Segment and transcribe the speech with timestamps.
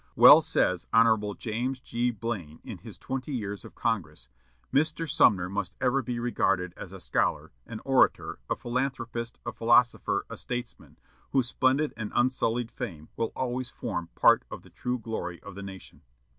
[0.15, 1.35] Well says Hon.
[1.37, 2.09] James G.
[2.09, 4.27] Blaine, in his "Twenty Years of Congress,"
[4.73, 5.07] "Mr.
[5.07, 10.37] Sumner must ever be regarded as a scholar, an orator, a philanthropist, a philosopher, a
[10.37, 10.97] statesman,
[11.33, 15.61] whose splendid and unsullied fame will always form part of the true glory of the
[15.61, 16.01] nation."